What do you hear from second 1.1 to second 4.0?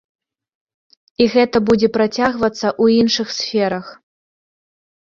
І гэта будзе працягвацца ў іншых сферах.